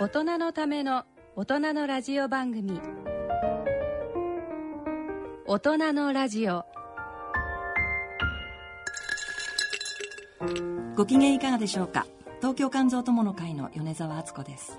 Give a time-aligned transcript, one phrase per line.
[0.00, 1.04] 大人のための
[1.36, 2.80] 大人のラジオ番組。
[5.44, 6.64] 大人のラジオ。
[10.96, 12.06] ご機嫌いかがでしょうか？
[12.38, 14.78] 東京肝臓友の会の米沢敦子です。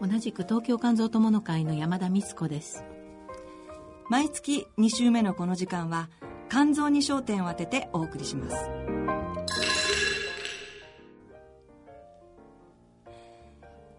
[0.00, 2.84] 同じく東京肝臓友の会の山田光子です。
[4.08, 6.08] 毎月2週目のこの時間は
[6.48, 8.70] 肝臓に焦点を当ててお送りします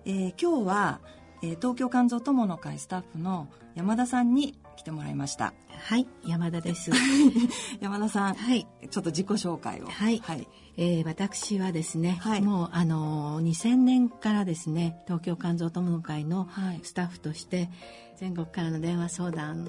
[0.06, 1.00] えー今日は、
[1.42, 5.54] えー東京肝臓友の会スタッフの山田さんに来てもらいました。
[5.78, 6.92] はい山田です。
[7.82, 8.68] 山田さん、はい。
[8.90, 9.88] ちょっと自己紹介を。
[9.88, 10.48] はい、はい、
[10.78, 12.42] えー私はですね、はい。
[12.42, 16.80] もうあのー2000年からですね東京肝臓友の会のはい。
[16.84, 17.70] スタッフとして
[18.18, 19.68] 全国からの電話相談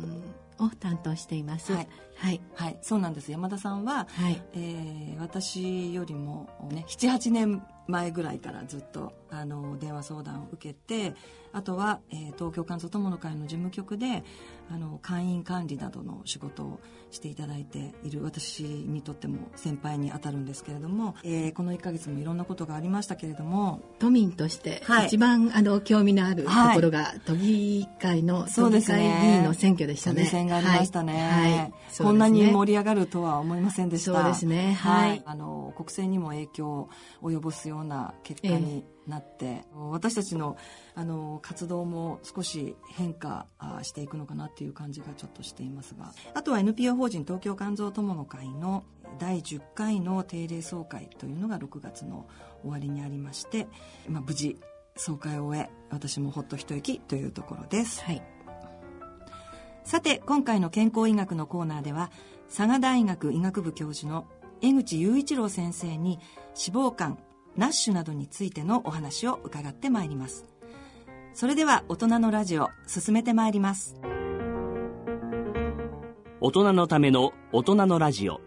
[0.58, 1.72] を担当しています。
[1.72, 1.88] はい。
[2.16, 2.40] はい。
[2.54, 2.78] はい。
[2.80, 3.30] そうなんです。
[3.30, 4.42] 山田さんは、はい。
[4.54, 11.14] えー私よりもね78年前ぐらいからずっとあの電話相談を受けて
[11.52, 14.22] あとは、えー東京肝臓友の会の事務局で
[14.70, 25.06] あの会員管理などの仕事をしていただいている私にとっても先輩に当たるんですけれども、えーこの1ヶ月もいろんなことがありましたけれども都民としてはい。
[25.06, 26.74] 一番、あの興味のあるとはい。
[26.74, 30.26] ころが都議会の都議会議員の選挙でしたね。
[30.26, 31.52] 選がありましたね、はい。
[31.52, 31.72] はい。
[31.98, 34.12] こんなに盛り上がるとは思いませんでした。
[34.12, 34.74] そうですね。
[34.74, 35.22] はい。
[35.24, 36.88] あの国政にも影響を
[37.22, 40.56] 及ぼすような結果になって、私たちの
[40.94, 46.12] あの活動も少し変化あしていくのかなっていう感じがちょっとしていますが。
[46.34, 48.84] あとは NPO 法人東京肝臓友の会の
[49.18, 52.26] 第10回の定例総会というのが6月の
[52.62, 53.66] 終わりにありまして、
[54.08, 54.58] まあ、無事
[54.96, 58.02] 総会を終え私もほっと一息というところです。
[58.02, 58.22] はい。
[59.84, 62.10] さて今回の健康医学のコーナーでは
[62.48, 64.26] 佐賀大学医学部教授の
[64.60, 66.18] 江口雄一郎先生に
[66.56, 67.18] 脂肪肝
[67.56, 70.44] ナッシュなどについてのお話を伺ってまいります。
[71.32, 73.96] それでは大人のラジオ進めてまいります。
[76.40, 78.40] 大人のための大人のラジオ。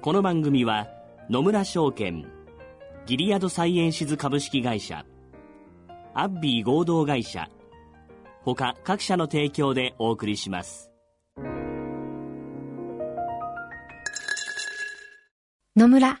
[0.00, 0.88] この番組は
[1.30, 2.26] 野村証券
[3.06, 5.04] ギリアドサイエンシズ株式会社
[6.14, 7.48] アッビー合同会社
[8.44, 10.90] 他各社の提供でお送りします。
[15.76, 16.20] 野村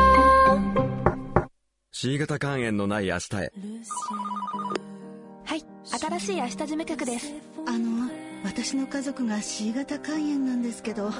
[2.03, 3.53] C 型肝炎のない明日へ。
[5.45, 7.31] はい新しい明日事務局です。
[7.67, 8.09] あの
[8.43, 11.11] 私の家族が C 型肝炎なんですけど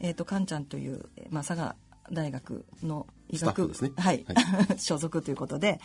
[0.00, 1.76] えー、とカンちゃんという、えーまあ、佐賀
[2.12, 3.92] 大学の医学フですね。
[3.96, 4.24] はい、
[4.78, 5.80] 所属ということで。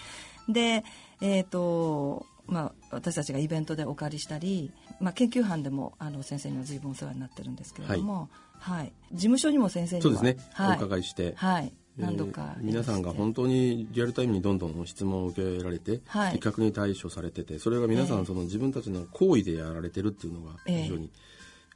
[0.50, 0.84] で
[1.22, 8.30] えっ、とまあ私たちがイベントでお借りしたり、まあ、研究班でもあの先生には随分お世話になってるんですけれども、
[8.60, 8.94] はい。
[9.12, 11.66] 事務所にも先生にはそうですね、はい、お伺いして、はい。
[11.66, 16.34] えー何度か皆さんが本当にリアルタイムにどんどん質問を受けられて、はい。
[16.34, 18.22] 的確に対処されててそれが皆さええ。
[18.22, 20.84] んその自分たちの行為でやられてるっていうのがええ。
[20.84, 21.10] 非常に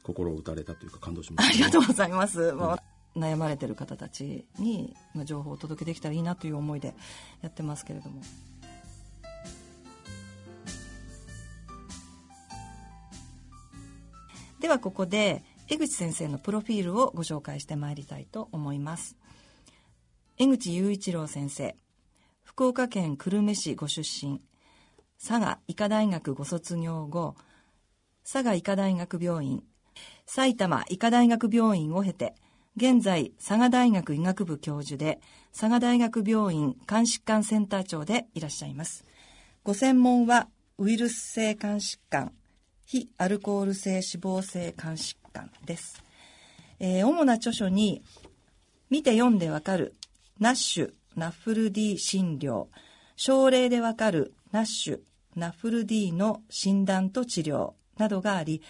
[0.02, 2.82] 心を打たれたというか感動しまあした、りがとうございます、まあ
[3.16, 6.94] 悩まれてる方たちにまあ情報をお届けできたらいいなという思いで
[7.42, 8.22] やってますけれども。
[14.60, 19.16] ではここで江口先生のプロフィールをご紹介してまいりたいと思います。
[20.38, 21.74] 江口雄一郎先生
[22.44, 24.40] 福岡県久留米市ご出身。
[25.18, 27.36] 佐賀医科大学ご卒業後
[28.24, 29.62] 佐賀医科大学病院
[30.32, 32.36] 埼玉医科大学病院を経て
[32.76, 39.04] 現在佐賀大学医学部教授で佐賀大学病院肝疾患センター長でいらっしゃいます。
[39.64, 40.46] ご専門は
[40.78, 42.32] ウイルス性肝疾患
[42.86, 46.00] 非アルコール性脂肪性肝疾患です、
[46.78, 48.00] えー主な著書に
[48.88, 49.96] 見て読んでわかる
[50.38, 52.68] ナッシュナッフル D 診療
[53.16, 55.00] 症例でわかるナッシュ
[55.34, 58.62] ナッフル D の診断と治療などがあり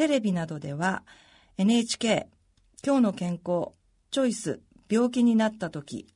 [0.00, 1.02] テレビなどでは
[1.58, 2.26] NHK
[2.82, 3.72] 今日の健康
[4.10, 6.06] チョイス病気になった時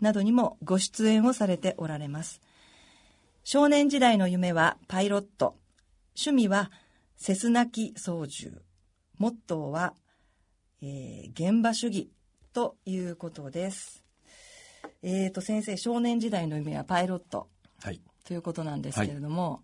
[0.00, 2.40] などにもご出演をされておられます。
[3.44, 5.58] 少年時代の夢はパイロット。
[6.16, 6.70] 趣味は
[7.18, 8.62] セスナ機操縦。
[9.18, 9.92] モットーは、
[10.80, 12.08] えー現場主義
[12.54, 14.02] ということです。
[15.02, 17.50] えー、と先生少年時代の夢はパイロット。
[17.82, 18.00] はい。
[18.24, 19.60] ということなんですけれども、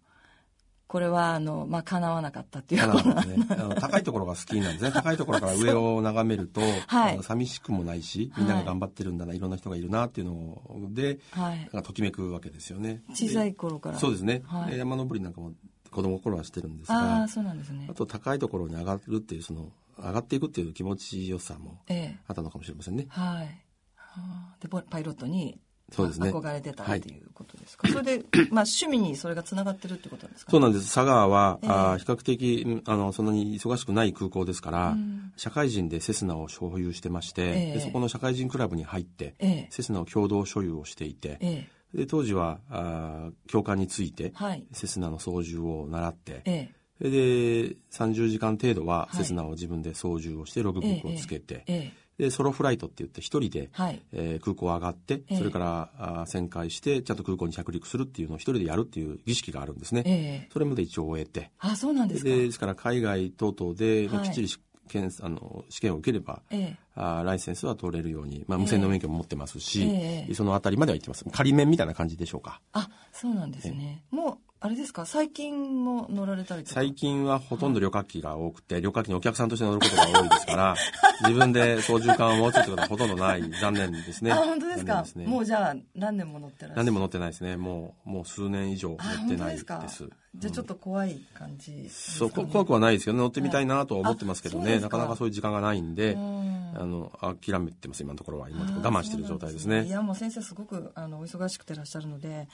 [0.88, 4.90] これはあの、まあ、叶わなかったっていうたことだですね、あの高いところが好きなんですね。
[4.96, 7.22] 高いところから上を眺めると、はい。
[7.22, 11.68] 寂しくもないし、みんなが頑張ってるんだな、いろんな人がいるなっていうので、はい。
[11.82, 13.02] ときめくわけですよね。
[13.12, 13.98] 小さい頃から。
[13.98, 14.70] そうですね、はい。
[14.72, 15.52] で山登りなんかも
[15.90, 17.86] 子供の頃はしてるんですあがあそうなんですね。
[17.90, 22.18] あと高いところに上がるっていうその上がっていくっていう気持ちよさもええ。
[22.26, 23.06] あったのかもしれませんね。
[23.10, 23.64] はい。
[23.94, 26.30] はあでパパイロットにそうですね。
[26.30, 30.50] 憧れてたっていうことですか、それで、 まあ、趣味にそれがつながってるってことなんですか？
[30.50, 30.84] そうなんです。
[30.94, 31.68] 佐賀は、ええ。
[31.70, 35.32] あー比較的うんあのそんなに忙しくない空港ですから、うん。
[35.36, 37.72] 社会人でセスナを所有してまして、ええ。
[37.74, 39.66] でそこの社会人クラブに入って、ええ。
[39.70, 44.66] セスナを共同所有をしていて、えで当時はあー教官について、はい。
[44.72, 46.74] セスナの操縦を習って、ええ。
[47.00, 49.16] で30時間程度ははい。
[49.16, 54.02] セスナを自分で操縦をしてログブックをつけて、ええでソロフライトって言って一人で、はい。
[54.12, 55.36] えー空港上がって、ええ。
[55.36, 60.02] それからあー旋回してちゃんと空港に着陸するっていうのを一人でやるっていう儀式があるんですね。
[60.04, 60.10] え
[60.46, 60.48] え。
[60.52, 61.50] それまで一応終えて。
[61.58, 62.30] あそうなんですか。
[62.30, 66.76] でですから海外等々で、きっちりし検あの試験を受ければ、ええ。
[66.94, 70.34] あーライセンスは取れるように、まあ、無線の免許も持ってますし、ええ。
[70.34, 71.24] そのあたりまでは行ってます。
[71.30, 72.60] 仮免みたいな感じでしょうか。
[72.72, 74.02] あそうなんですね。
[74.10, 75.06] もうあれですか？
[75.06, 76.74] 最近も乗られたりとか？
[76.74, 80.74] 最近はほとんど旅客機が多くて、旅客機にお客さんとして乗ることが多いですから
[81.22, 84.32] 自分で操縦桿を持つってことはほとんどない残念ですね。
[84.32, 85.02] あ本当ですか？
[85.02, 85.26] ですね。
[85.26, 86.76] もうじゃあ何年も乗ってらっしゃる？
[86.76, 87.56] 何年も乗ってないですね。
[87.56, 89.58] もうもう数年以上乗あってないです。
[89.58, 89.86] ですか？
[90.34, 93.22] じゃあちょっと怖い感じですかね、そうこ怖くはないですけどね。
[93.22, 94.80] 乗ってみたいなとは思ってますけどね、はい。
[94.80, 96.48] なかなかそういう時間がないんで、うん。
[96.76, 98.90] あの諦めてます今のところは今のところ。
[98.90, 99.84] 我慢してる状態ですね。
[99.84, 102.48] いやもう先生すごくあのお忙しくてらっしゃるので、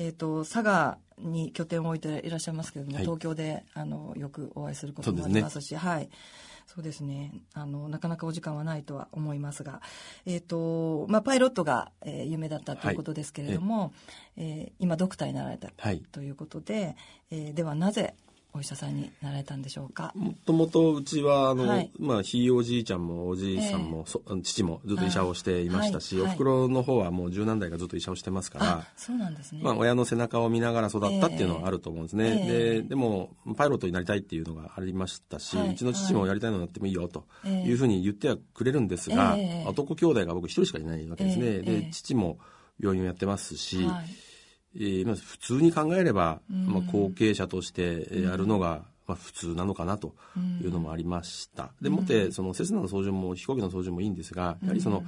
[0.00, 3.04] えー、と佐賀に拠点を置いていらっしゃいますけれども、はい。
[3.04, 6.08] 東京であのよくお会いすることもありますしはい。
[6.66, 7.32] そうですね。
[7.52, 9.82] あのなかなかお時間はないとは思いますが、
[10.24, 13.92] えーとまあ、パイロットが、えー夢だったということですけれども、
[14.38, 16.00] えー今ドクターになられたはい。
[16.12, 16.96] ということで、
[17.30, 18.14] えーではなぜ
[18.52, 20.12] お医者さんになられたんでしょうか？
[20.16, 21.90] もともとうちはあの、はい。
[21.98, 26.28] まあ、ひいおじいちゃんもおじいさんも、そ父もずっと医者をしていましたし、あはい。
[26.30, 28.86] おふくろの方はもう十何代がずっと医者をしてますからあ。
[28.96, 32.82] そうなんですね、まあ、親の背中を見ながら育ったっていうのはあると思うんですね、ええ。
[32.82, 37.68] ででもパイロットになりたいっていうのがありましたし、はいうちの父もやりたいのになってもいいよとええ。
[37.68, 39.68] いうふうに言ってはくれるんですが、ええ。
[39.68, 41.52] 男兄弟が僕一人しかいないわけですね、ええ。
[41.54, 41.62] ええ。
[41.82, 42.38] で父も
[42.80, 44.29] 病院をやってますし、はい
[44.76, 46.66] えーまあ、普通に考えれば、うん。
[46.66, 50.14] まあ、後継者としてやるのが、まあ、普通なのかなと
[50.62, 51.72] いうのもありました。
[51.80, 55.02] でもってそのセスナの操縦も飛行機の操縦もいいんですがやはりその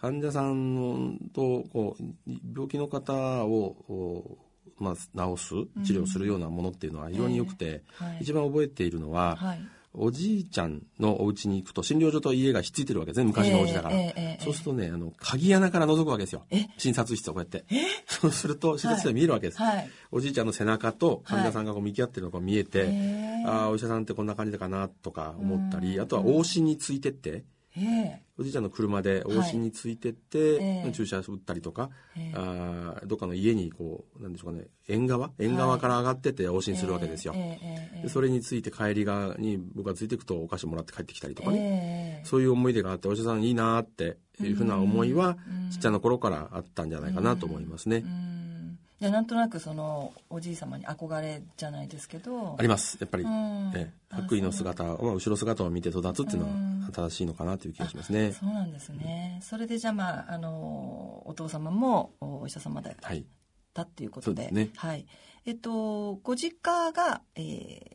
[0.00, 3.12] 患者さんとこう病気の方
[3.44, 4.38] をお
[4.76, 5.48] まあ、治す
[5.86, 7.84] 治療するようなものっていうのは非常に良くて、
[8.20, 9.60] 一番覚えているのは、はい
[9.96, 14.44] おじいちゃんのお家に行くと診療所と家がひっついてるわけですね昔のお家だから、ええええええ。
[14.44, 16.44] そうするとねあの鍵穴から覗くわけですよ。
[16.50, 16.66] え？
[16.78, 17.64] 診察室をこうやって。
[18.06, 19.90] そうすると診察室で見えるわけです、はい。
[20.10, 23.44] おじいちゃんの背中と患者さんがこう向き合ってるのが見えて、へえ。
[23.46, 27.44] ああお医者さんってこんな感じかなとか思ったり、あとは往診についてって、
[27.76, 28.20] ええ。
[28.36, 30.92] おじいちゃんの車で往診についてって、ええ。
[30.92, 32.32] 注射打ったりとか、ええ。
[32.34, 35.30] あーどっかの家にこうなんでしょうかね縁側？
[35.38, 45.36] 縁側から上がってって往診するわけですよ、ええええええでそれについて帰り側に僕がついていくとお菓子もらって帰ってきたりとかね、ええそういう思い出があってお医者さんいいなっていうふうな思いは
[45.70, 48.43] ちっちゃな頃からあったんじゃないかなと思いますね、うん
[49.04, 52.56] いやなんとなくそのおじい様に憧れじゃないですけど。
[52.58, 52.96] あります。
[52.98, 53.70] やっぱり、うん。
[53.76, 53.92] ええ。
[54.08, 56.46] 白衣の姿まあ後ろ姿を見て育つっていうの
[56.86, 59.40] は正しいのかなという気がしますね、そうなんですね。
[59.42, 63.18] それでじゃあまああのお父様もお医者様だはい。
[63.18, 63.24] っ
[63.74, 64.48] たっていうことで。
[64.50, 64.70] ね。
[64.76, 65.04] はい。
[65.44, 67.40] えっとご実家が、え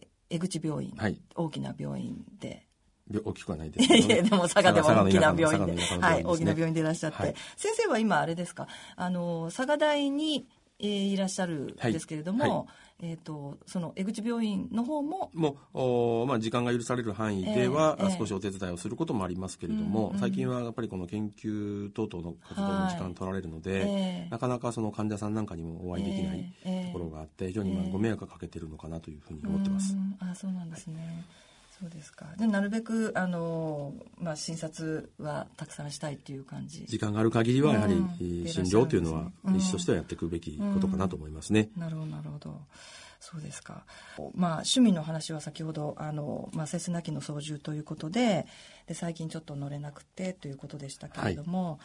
[0.06, 1.20] ー江口病院、はい。
[1.34, 2.68] 大きな病院で。
[3.10, 7.36] び大きくはないですけど、いやでも佐賀でも大きな病院で、はい、大きな病院でいらっしゃって、はい。
[7.58, 10.48] 先生は今あれですか、あの佐賀大に、
[10.79, 12.50] えーいらっしゃるんですけれども、はい。
[12.51, 12.65] は
[13.01, 20.19] えっ、とその江口病院の方も、もうおまあ、時間が許される範囲では、ええええ少しお手伝いをすることもありますけれども、うんうん。
[20.19, 29.98] 最近はやっぱりこの研究等々の活動に時間取られるので、ええなかなかその患者さんなんかにもお会いできないええところがあって非常にまあええご迷惑をかけてるのかなというふうに思ってます。
[30.21, 30.29] うん。
[30.29, 30.95] あそうなんですね。
[31.79, 32.25] そうですか。
[32.38, 36.86] でなるべくあのまあ診察はたくさんしたいっていう感じ。
[36.86, 41.69] 時間がある限りはやはり、うんえー診療というのはうん医師としてはやっていくべきことかなと思いますね。
[41.77, 42.62] なるほどなるほど。
[43.21, 43.86] そうですか。
[44.36, 48.45] まあ趣味の話は先ほどあのまあセスナ機の操縦ということで、
[48.88, 51.79] で最近ちょっと乗れなくてということでしたけれども、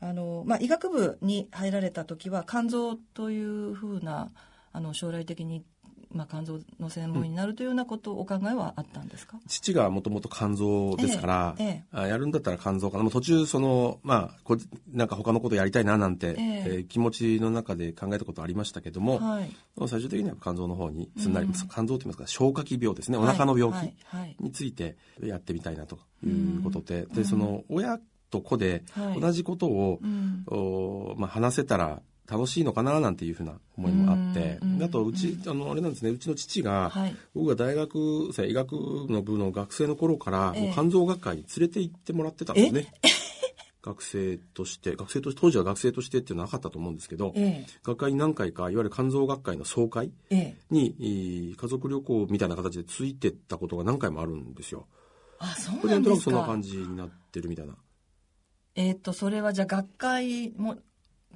[0.00, 4.30] あのまあ医学部に入られた時は肝臓というふうな
[4.72, 5.64] あの将来的に
[6.12, 9.38] まあ肝臓の専門医になるというようなことお考えはあったんですか？
[9.46, 13.10] 父がもともと肝臓ですから、えええあやるんだったら肝臓かな。
[13.10, 14.56] 途中そのまあこ
[14.92, 16.34] なんか他のことやりたいななんて、ええ。
[16.36, 19.50] えー気持ちの中で考えたことありましたけども、はい。
[19.86, 21.52] 最終的には肝臓の方にすんなり、うん。
[21.52, 23.18] 肝臓といいますか消化器病ですね。
[23.18, 24.36] お腹の病はい気はい。
[24.40, 27.98] についてやってみたいなということで、でその親
[28.30, 29.20] と子ではい。
[29.20, 30.44] 同じことを、うん。
[30.46, 32.00] おまあ、話せたら
[32.30, 36.10] 楽しいのかななんていうふうな思いもあって、あとうち、あのあれなんですね。
[36.10, 37.16] うちの父が、はい。
[37.34, 40.62] 僕が大学生医学の部の学生の頃から、ええ。
[40.66, 42.92] もう肝臓学会に連れて行ってもらってたんですね。
[43.80, 50.12] 学生として学生として当時は学生としてっていうのはなかったと思うんですけど、え学会に何回かいわゆる肝臓学会の総会
[50.70, 54.86] にえー家族旅行みたいな形でついてったことが何回もあるんですよ。
[55.38, 56.22] あそうなんですか。
[56.24, 57.76] そんな感じになってるみたいな。
[58.74, 60.76] えっ、とそれはじゃあ学会も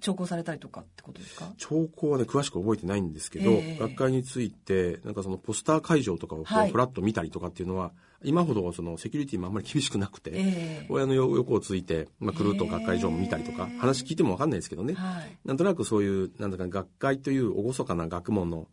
[0.01, 1.53] 聴講されたりとかってことですか？
[1.59, 3.79] 兆候はね詳しく覚えてないんですけど、ええ。
[3.79, 6.71] 学会についてなんかそのポスター会場とかをこうはい。
[6.71, 7.93] フラッと見たりとかっていうのは、
[8.25, 10.39] 今ほどそのセキュリティもあんまり厳しくなくて、え
[10.85, 10.87] え。
[10.89, 13.79] 親の横をついて、まあ、くるっと学会場も見たりとか、へえ。
[13.79, 15.39] 話聞いても分かんないですけどね、はい。
[15.45, 18.69] なんとなくそういうなんだか学会という厳かな学問の、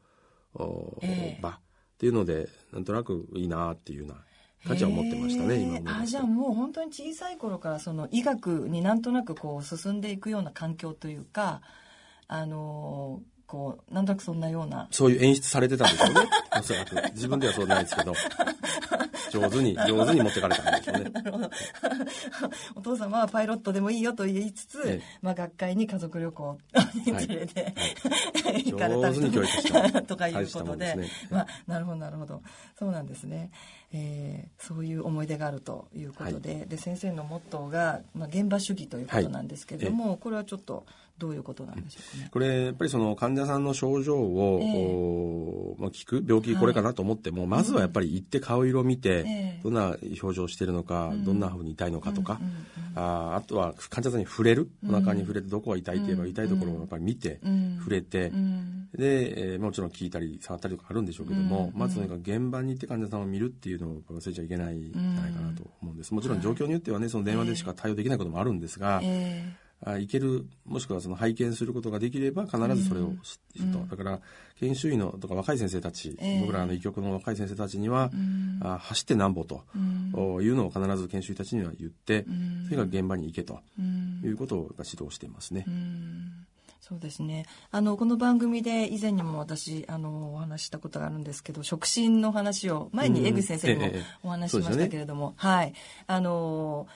[1.42, 1.60] 場っ
[2.00, 4.16] ていうのでなんとなくいいなっていうような
[4.68, 11.62] 感じは思ってましたね、今あじゃあもう本当に小さい頃からその医学になんとなくこう進んでいくような環境というか
[12.28, 14.88] あのーこうなんとなくそんなような。
[14.92, 16.30] そういう演出されてたんでしょうね。
[16.60, 16.96] おそらく。
[17.16, 18.14] 自分ではそうないですけど
[19.32, 21.10] 上手に上手に持ってかれたんでしょうね。
[21.14, 21.50] なるほど。
[22.76, 25.02] お父様はパイロットでもいいよと言いつつ、ええ。
[25.22, 26.58] まあ、学会に家族旅行
[27.06, 27.74] に連れて、
[28.66, 30.96] 行かれた上手に教育したとかいうことで。
[30.96, 31.08] ね。
[31.30, 32.42] まあ、なるほどなるほど。
[32.78, 33.52] そうなんですね、
[33.92, 40.86] えーそういう思い出があるということで,、で先生のモットーが、まあ、現場主義ということなんですけれども、これはちょっと
[41.18, 42.30] どういうことなんでしょうかね。
[42.32, 45.76] これやっぱりその患者さんの症状を、ええ。
[45.78, 49.60] おまあ、聞く病気これかなと思っても、まずはやっぱり行って顔色を見て、ええ。
[49.64, 51.26] どんな表情をしているのか、うん。
[51.26, 52.40] どんなふうに痛いのかとか、
[52.96, 54.70] あーあとは患者さんに触れる？
[54.84, 54.96] うん。
[54.96, 57.78] お腹に触れてどこが痛いといえばうん痛いところをやっぱり見て、うん。
[57.80, 58.90] 触れて、うん。
[58.96, 61.80] で、えーもちろん聞いたり触ったりとかあるんでしょうけども、うん。
[61.80, 66.14] まずとにかく現場に行って患者さんを見るっていうのを忘れちゃいけないんじゃないかなと思うんです。
[66.14, 69.54] もちろん状況によってはねその電話でしか対応できないこともあるんですが、え
[69.86, 73.14] あ行けるもしくはその拝見することができれば必ずそれを知っ
[73.54, 74.20] ていると、うんだから
[74.60, 76.42] 研修医のとか若い先生たち、ええ。
[76.42, 78.60] 僕らの医局の若い先生たちには、うん。
[78.62, 80.12] あ走ってなんぼと、うん。
[80.14, 82.66] おいうのを必ず研修医たちには言って、うん。
[82.66, 84.22] それから現場に行けとうん。
[84.24, 85.64] いうことを指導していますね。
[85.66, 86.46] うん。
[86.82, 87.46] そうですね。
[87.72, 93.92] あのこの番組で以前にも私あのお話ししたことがあるんですけど触診の話を前に江口先生にも
[94.24, 95.74] お話ししましたけれども、はい。
[96.08, 96.88] あの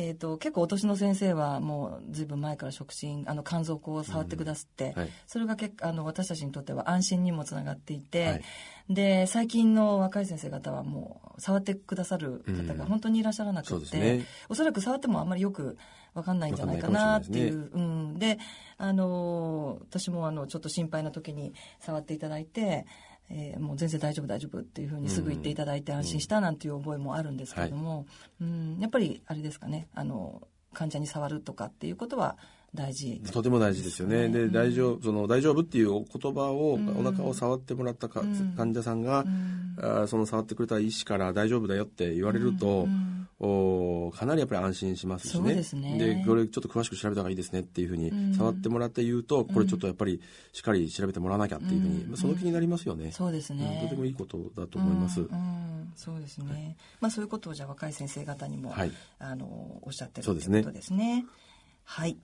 [0.00, 8.42] えーと、結構お年の先生はもうずいぶん前から触診あの肝臓を触ってくださって、うんはい、それが結あの私たちにとっては安心にもつながっていて、はい、
[8.88, 15.76] で最近の若い先生方はもう触ってくださる方が本当にいらっしゃらなくて、うんね、おそらく触ってもあんまりよく
[16.14, 17.64] 分かんないんじゃないかなっていう。
[17.64, 18.38] ね、うん、で
[18.76, 22.86] あの私もあのちょっと心配な時に触っていただいて
[23.30, 28.06] えー、もう全然大丈夫大丈夫っていうふうにすぐ言っていただいて安心したなんていう覚えもあるんですけれども、
[28.40, 30.42] うん、うん、やっぱりあれですかねあの
[30.72, 32.36] 患者に触るとかっていうことは
[32.74, 34.28] 大事、とても大事ですよね。
[34.28, 38.22] で、大丈夫、その大丈夫っていうお言葉を、お腹を触ってもらったか、
[38.56, 39.24] 患者さんが、
[39.80, 42.86] あその触ってくれた医師から大丈夫だよって言われると、
[43.40, 45.54] おかなりやっぱり安心しますしね。
[45.54, 50.20] でねで、これちょっと詳しく調べた方がいいですねっていうふうに、触ってもらって言うと、これちょっとやっぱり
[50.52, 53.12] しっかり調べてもらわなきゃっていうふうに、まあ、その気になりますよね。
[53.12, 53.80] そうですね。
[53.84, 55.24] とてもいいことだと思います。
[55.94, 56.52] そうですね。
[56.52, 59.46] はい、まあそういうことをじゃあ若い先生方にも、はい、あの
[59.82, 61.24] おっしゃってるということですね。
[61.84, 62.18] はい。